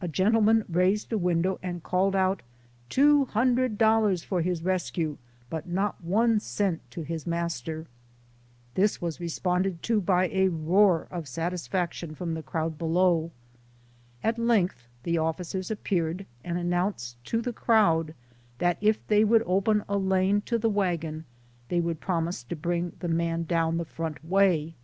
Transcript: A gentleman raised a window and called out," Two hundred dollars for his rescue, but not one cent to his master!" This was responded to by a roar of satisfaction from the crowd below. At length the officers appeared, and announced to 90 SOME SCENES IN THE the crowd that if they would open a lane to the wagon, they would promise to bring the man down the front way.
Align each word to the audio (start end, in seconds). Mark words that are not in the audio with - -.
A 0.00 0.08
gentleman 0.08 0.64
raised 0.66 1.12
a 1.12 1.18
window 1.18 1.58
and 1.62 1.82
called 1.82 2.16
out," 2.16 2.40
Two 2.88 3.26
hundred 3.26 3.76
dollars 3.76 4.24
for 4.24 4.40
his 4.40 4.62
rescue, 4.62 5.18
but 5.50 5.68
not 5.68 6.02
one 6.02 6.40
cent 6.40 6.80
to 6.90 7.02
his 7.02 7.26
master!" 7.26 7.84
This 8.76 9.02
was 9.02 9.20
responded 9.20 9.82
to 9.82 10.00
by 10.00 10.28
a 10.28 10.48
roar 10.48 11.06
of 11.10 11.28
satisfaction 11.28 12.14
from 12.14 12.32
the 12.32 12.42
crowd 12.42 12.78
below. 12.78 13.30
At 14.24 14.38
length 14.38 14.88
the 15.02 15.18
officers 15.18 15.70
appeared, 15.70 16.24
and 16.42 16.56
announced 16.56 17.22
to 17.26 17.36
90 17.36 17.36
SOME 17.36 17.36
SCENES 17.36 17.36
IN 17.36 17.42
THE 17.42 17.44
the 17.60 17.64
crowd 17.66 18.14
that 18.60 18.78
if 18.80 19.06
they 19.08 19.22
would 19.22 19.42
open 19.44 19.84
a 19.86 19.98
lane 19.98 20.40
to 20.46 20.56
the 20.58 20.70
wagon, 20.70 21.26
they 21.68 21.80
would 21.82 22.00
promise 22.00 22.42
to 22.42 22.56
bring 22.56 22.92
the 23.00 23.08
man 23.08 23.42
down 23.42 23.76
the 23.76 23.84
front 23.84 24.24
way. 24.24 24.76